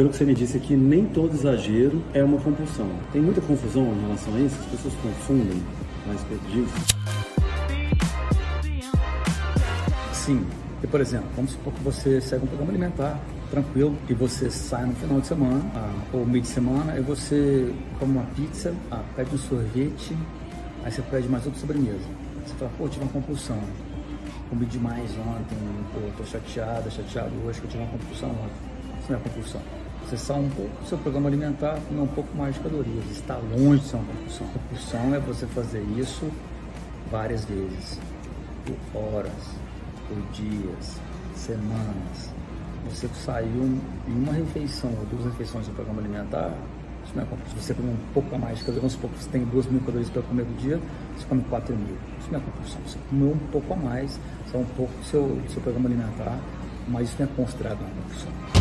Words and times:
pelo 0.00 0.08
que 0.08 0.16
você 0.16 0.24
me 0.24 0.34
disse 0.34 0.56
aqui, 0.56 0.74
nem 0.74 1.04
todo 1.04 1.34
exagero 1.34 2.02
é 2.14 2.24
uma 2.24 2.40
compulsão. 2.40 2.88
Tem 3.12 3.20
muita 3.20 3.38
confusão 3.42 3.82
em 3.82 4.00
relação 4.00 4.34
a 4.34 4.40
isso? 4.40 4.56
As 4.58 4.66
pessoas 4.68 4.94
confundem 4.94 5.62
a 6.08 6.12
respeito 6.12 6.42
disso? 6.46 6.96
Sim. 10.14 10.42
E, 10.82 10.86
por 10.86 11.02
exemplo, 11.02 11.28
vamos 11.36 11.50
supor 11.50 11.74
que 11.74 11.82
você 11.82 12.18
segue 12.18 12.44
um 12.44 12.46
programa 12.46 12.72
alimentar 12.72 13.20
tranquilo 13.50 13.94
e 14.08 14.14
você 14.14 14.50
sai 14.50 14.86
no 14.86 14.94
final 14.94 15.20
de 15.20 15.26
semana 15.26 15.62
ah, 15.74 15.92
ou 16.14 16.24
meio 16.24 16.40
de 16.40 16.48
semana 16.48 16.96
e 16.96 17.02
você 17.02 17.70
come 17.98 18.12
uma 18.12 18.24
pizza, 18.34 18.74
ah, 18.90 19.02
pede 19.14 19.34
um 19.34 19.38
sorvete, 19.38 20.16
aí 20.82 20.90
você 20.90 21.02
pede 21.02 21.28
mais 21.28 21.44
outra 21.44 21.60
sobremesa. 21.60 22.08
Você 22.46 22.54
fala, 22.54 22.70
pô, 22.78 22.88
tive 22.88 23.04
uma 23.04 23.12
compulsão. 23.12 23.60
Comi 24.48 24.64
demais 24.64 25.10
ontem, 25.18 25.58
pô, 25.92 26.00
tô 26.16 26.24
chateada, 26.24 26.90
chateado 26.90 27.32
hoje 27.44 27.60
que 27.60 27.66
eu 27.66 27.70
tive 27.70 27.82
uma 27.82 27.92
compulsão 27.92 28.30
ontem. 28.30 29.00
Isso 29.02 29.12
não 29.12 29.18
é 29.18 29.22
compulsão. 29.22 29.79
Sai 30.16 30.40
um 30.40 30.50
pouco 30.50 30.82
do 30.82 30.88
seu 30.88 30.98
programa 30.98 31.28
alimentar, 31.28 31.78
comer 31.88 32.00
um 32.00 32.06
pouco 32.06 32.36
mais 32.36 32.54
de 32.54 32.60
calorias. 32.60 33.04
Está 33.10 33.36
longe 33.36 33.80
de 33.80 33.88
ser 33.88 33.96
uma 33.96 34.04
compulsão. 34.06 34.46
Compulsão 34.48 35.14
é 35.14 35.18
você 35.20 35.46
fazer 35.46 35.82
isso 35.96 36.30
várias 37.10 37.44
vezes, 37.44 37.98
por 38.66 39.00
horas, 39.00 39.32
por 40.08 40.20
dias, 40.32 41.00
semanas. 41.36 42.30
Você 42.88 43.08
saiu 43.24 43.78
em 44.08 44.12
uma 44.12 44.32
refeição 44.32 44.90
ou 44.90 45.06
duas 45.06 45.24
refeições 45.26 45.66
do 45.66 45.74
programa 45.74 46.00
alimentar, 46.00 46.52
isso 47.04 47.12
não 47.14 47.22
é 47.22 47.26
compulsão. 47.26 47.58
Se 47.58 47.66
você 47.66 47.74
comer 47.74 47.90
um 47.90 48.12
pouco 48.12 48.34
a 48.34 48.38
mais 48.38 48.58
de 48.58 48.64
calorias, 48.64 48.82
vamos 48.82 48.92
supor 48.92 49.10
que 49.10 49.24
você 49.24 49.30
tem 49.30 49.44
duas 49.44 49.66
mil 49.66 49.80
calorias 49.80 50.10
para 50.10 50.22
comer 50.22 50.44
do 50.44 50.56
dia, 50.60 50.80
você 51.16 51.26
come 51.26 51.42
quatro 51.48 51.76
mil. 51.76 51.96
Isso 52.18 52.30
não 52.30 52.38
é 52.38 52.42
compulsão. 52.42 52.80
Você 52.86 52.98
comeu 53.08 53.30
um 53.30 53.50
pouco 53.50 53.72
a 53.72 53.76
mais, 53.76 54.18
só 54.50 54.58
um 54.58 54.66
pouco 54.76 54.92
do 54.98 55.04
seu, 55.04 55.22
do 55.22 55.50
seu 55.50 55.62
programa 55.62 55.88
alimentar, 55.88 56.38
mas 56.88 57.08
isso 57.08 57.16
não 57.18 57.26
é 57.26 57.30
considerado 57.36 57.80
uma 57.80 57.90
compulsão. 57.90 58.59